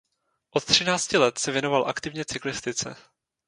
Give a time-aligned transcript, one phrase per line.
[0.51, 2.95] Od třinácti let se věnoval aktivně cyklistice.